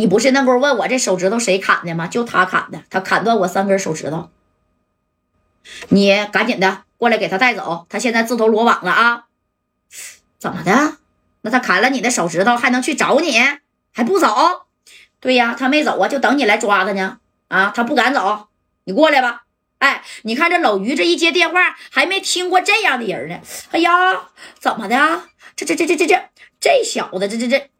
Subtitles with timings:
[0.00, 2.06] 你不是那会儿问我这手指头谁砍的吗？
[2.06, 4.30] 就他砍的，他砍断我三根手指头。
[5.90, 9.26] 你赶紧的过来给他带走，他现在自投罗网了啊！
[10.38, 10.96] 怎么的？
[11.42, 13.38] 那他砍了你的手指头，还能去找你？
[13.92, 14.62] 还不走？
[15.20, 17.18] 对呀，他没走啊，就等你来抓他呢。
[17.48, 18.48] 啊，他不敢走，
[18.84, 19.42] 你过来吧。
[19.80, 23.38] 哎，你看这老于这一接电话，还没听过这样的人呢。
[23.72, 25.24] 哎呀，怎么的？
[25.56, 27.70] 这这这这这这这小子，这这这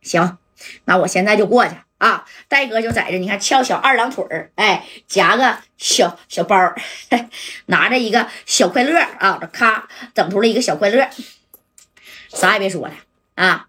[0.00, 0.38] 行，
[0.84, 2.24] 那我现在就过去啊。
[2.48, 6.56] 戴哥就在这，你看翘小二郎腿儿，哎，夹个小小包，
[7.66, 11.08] 拿着一个小快乐啊，这咔整出了一个小快乐，
[12.28, 12.94] 啥也别说了
[13.34, 13.66] 啊。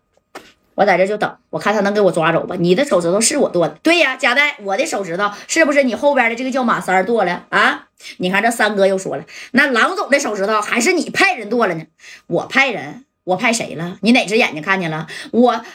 [0.75, 2.57] 我在这就等，我看他能给我抓走吧。
[2.59, 7.87] 你的手指头是我剁的，对呀，贾代，我的手指头是不是你后边的这个叫马三剁了啊？
[8.17, 11.85] 你看这三哥又说了，那郎总的手指头还是你派人剁了呢？
[12.27, 13.97] 我派人，我派谁了？
[14.01, 15.07] 你哪只眼睛看见了？
[15.31, 15.65] 我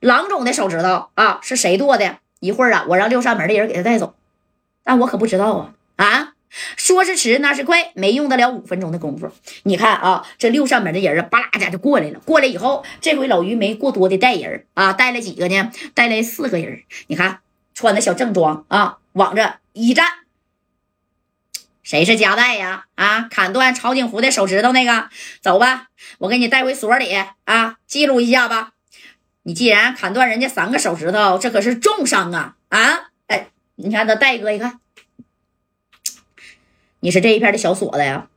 [0.00, 2.18] 郎总的手指头啊，是谁剁的？
[2.40, 4.14] 一会儿啊，我让六扇门的人给他带走，
[4.84, 6.34] 但我可不知道啊啊！
[6.76, 9.28] 说是迟，那是快，没用得了五分钟的功夫。
[9.64, 12.20] 你看啊，这六扇门的人啊，巴拉家就过来了。
[12.20, 15.70] 过来以后，这回老于没过多的带人啊，带了几个呢？
[15.94, 16.82] 带来四个人。
[17.08, 17.40] 你看，
[17.74, 20.06] 穿的小正装啊，往这一站，
[21.88, 22.84] 谁是夹带呀？
[22.96, 25.08] 啊，砍断曹景福的手指头那个，
[25.40, 27.10] 走吧，我给你带回所里
[27.44, 28.74] 啊，记录一下吧。
[29.44, 32.56] 你既然砍断人家三个手指头，这可是重伤啊！
[32.68, 34.80] 啊，哎，你看他戴哥一看。
[37.00, 38.28] 你是这一片的小锁子呀？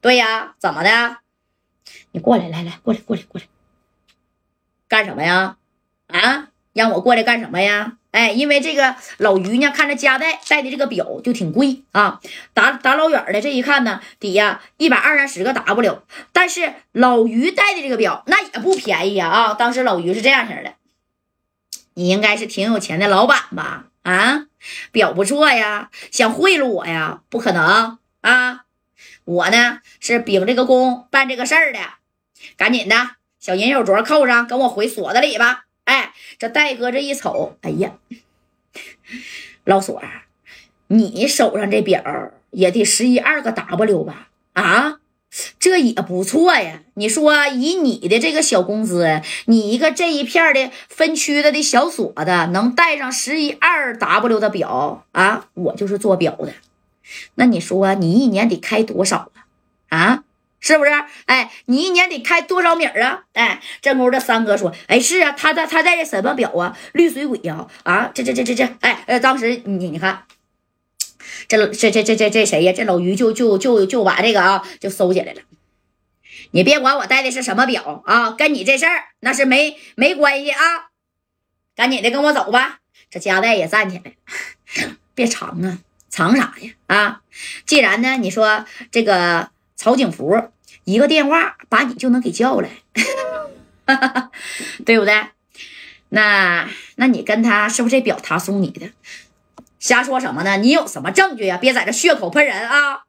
[0.00, 1.18] 对呀，怎么的？
[2.10, 3.46] 你过来，来来，过来，过来，过来，
[4.88, 5.56] 干什么呀？
[6.08, 7.96] 啊，让我过来干什么呀？
[8.18, 12.20] 哎，因为这个老于呢，看着夹带带的这个表就挺贵啊，
[12.52, 16.02] 打打老远的这一看呢，底下一百二三十个 W，
[16.32, 19.54] 但是老于戴的这个表那也不便宜呀啊！
[19.54, 20.74] 当时老于是这样式的，
[21.94, 23.84] 你应该是挺有钱的老板吧？
[24.02, 24.46] 啊，
[24.90, 27.20] 表不错呀，想贿赂我呀？
[27.28, 28.64] 不可能啊！
[29.26, 31.78] 我呢是秉这个公办这个事儿的，
[32.56, 35.66] 赶紧的小银手镯扣上，跟我回锁子里吧。
[35.88, 37.94] 哎，这戴哥这一瞅，哎呀，
[39.64, 40.02] 老锁，
[40.88, 44.28] 你手上这表也得十一二个 W 吧？
[44.52, 45.00] 啊？
[45.58, 46.82] 这也不错呀！
[46.94, 55.48] 你说以你的这个小工资，你一个这一片的分区的的小锁子，能带上十一二 W 的表啊？
[55.54, 56.52] 我就是做表的，
[57.36, 59.32] 那你说你一年得开多少？
[60.68, 60.90] 是不是？
[61.24, 63.24] 哎，你一年得开多少米儿啊？
[63.32, 66.76] 哎，这屋的三哥说，哎，是啊，他他他在这什么表啊？
[66.92, 67.66] 绿水鬼呀？
[67.84, 70.24] 啊，这这这这这，哎呃，当时你你看。
[71.46, 72.74] 这这这这这这谁呀？
[72.76, 75.40] 这老于就就就就把这个啊就收起来了。
[76.50, 80.60] 你别管我戴的是什么表啊，跟你这事儿那是没没关系啊。
[81.74, 82.80] 赶紧的跟我走吧。
[83.08, 84.12] 这夹带也站起来，
[85.14, 85.78] 别藏啊，
[86.10, 86.72] 藏啥呀？
[86.88, 87.22] 啊，
[87.64, 90.50] 既然呢，你说这个曹景福
[90.84, 92.68] 一个电话把你就能给叫来，
[94.84, 95.14] 对不对？
[96.10, 98.90] 那那你跟他是不是这表他送你的？
[99.78, 100.56] 瞎说什么呢？
[100.56, 101.58] 你有什么证据呀？
[101.58, 103.02] 别在这血口喷人啊！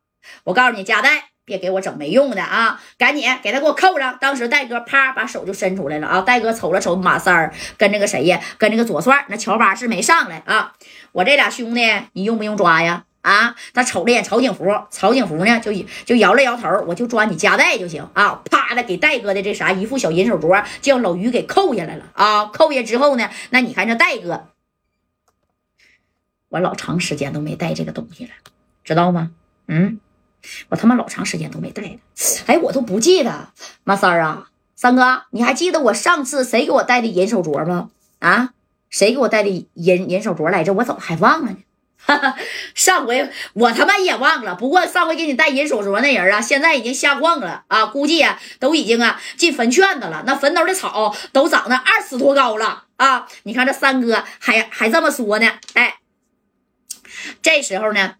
[0.44, 2.80] 我告诉你，夹带别给我整没用的啊！
[2.98, 4.18] 赶紧给他给我扣上。
[4.20, 6.22] 当时戴哥啪把手就伸出来了啊！
[6.22, 8.40] 戴哥瞅了瞅马三儿跟这个谁呀？
[8.60, 10.74] 跟这个左帅，那乔巴是没上来啊！
[11.14, 11.82] 我这俩兄弟，
[12.14, 13.06] 你用不用抓呀？
[13.22, 13.56] 啊！
[13.74, 15.72] 他瞅了眼曹景福，曹景福呢就
[16.06, 18.42] 就摇了摇头，我就抓你夹带就行啊！
[18.50, 22.46] 啪的给戴哥的这啥一副小银手镯，叫老于给扣下来了啊！
[22.46, 24.48] 扣下之后呢，那你看这戴哥。
[26.48, 28.32] 我老长时间都没带这个东西了，
[28.84, 29.32] 知道吗？
[29.68, 30.00] 嗯，
[30.70, 31.98] 我他妈老长时间都没带了。
[32.48, 33.50] 哎，我都不记得
[33.84, 37.92] 马三儿啊，三哥，你还记得我上次谁给我戴的银手镯吗？
[38.20, 38.54] 啊，
[38.90, 40.74] 谁给我戴的银银手镯来着？
[40.74, 41.58] 我怎么还忘了呢？
[42.76, 44.56] 上回我他妈也忘了。
[44.56, 50.24] 不过上回给你带银手镯那人啊，现在已经下矿了啊，估计啊都已经啊进坟圈子了。
[50.26, 53.28] 那坟头的草都长得二尺多高了啊！
[53.44, 55.96] 你看这三哥还还这么说呢，哎。
[57.42, 58.16] 这时候呢，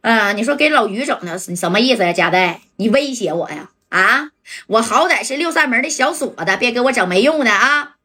[0.00, 2.12] 呃，你说给老于整的什么意思呀？
[2.12, 3.68] 贾带，你威胁我呀？
[3.90, 4.30] 啊，
[4.66, 7.97] 我好歹是六扇门的小锁子，别给我整没用的啊！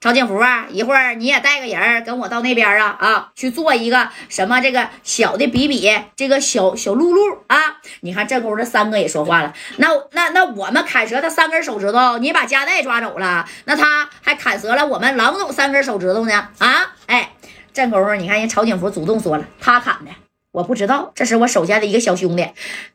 [0.00, 7.58] 曹景福啊，一会儿你也带个人跟我到那边啊啊，去做一个什么这个小的比比，这个小小露露啊！
[8.00, 16.48] 你看这功夫，这三哥也说话了，那那那我们砍折他三根手指头，你把夹带抓走了，那他还砍折了我们郎总三根手指头呢？
[16.58, 17.32] 啊，哎。
[17.72, 20.10] 这功夫，你看人曹景福主动说了，他砍的，
[20.52, 22.46] 我不知道，这是我手下的一个小兄弟，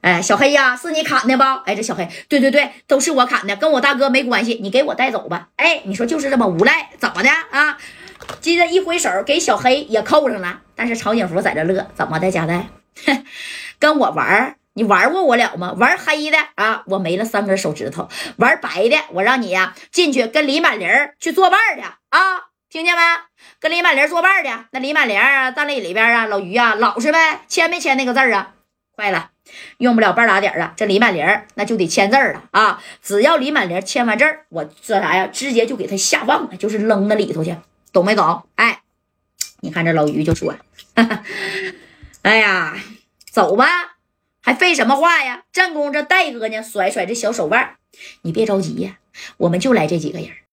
[0.02, 1.64] 哎，小黑呀，是你砍的吧？
[1.66, 5.50] 哎，这小黑，对对对，都是我砍的，跟我大哥没关系，你给我带走吧。
[5.56, 7.78] 哎，你说就是这么无赖，怎么的啊？
[8.42, 10.62] 接着一挥手给小黑也扣上了。
[10.76, 12.68] 但是曹景福在这乐，怎么的，贾代？
[13.80, 15.74] 跟我玩你玩过我了吗？
[15.78, 22.20] 玩黑的啊，我没了三根手指头；玩白的，我让你呀进去跟李满林去作伴去啊，
[22.76, 23.02] 听见没？
[23.62, 24.66] 跟李满玲作伴的。
[24.72, 28.54] 那李满玲啊站那里边啊，老于啊，老实呗，签没签那个字啊？
[28.92, 29.30] 快了，
[29.78, 32.84] 用不了半拉点啊，这李满玲那就得签字了啊！
[33.02, 35.26] 只要李满玲签完字我这啥呀？
[35.28, 37.56] 直接就给他下放了，就是扔那里头去，
[37.94, 38.46] 懂没懂？
[38.56, 38.82] 哎，
[39.62, 40.54] 你看这老于就说
[40.98, 41.24] ：“哈哈
[42.24, 42.76] 哎呀，
[43.32, 43.66] 走吧。”
[44.44, 45.44] 还废什么话呀！
[45.54, 47.78] 正宫这戴哥呢，甩甩这小手腕，
[48.24, 48.98] 你别着急呀，
[49.38, 50.28] 我们就来这几个人，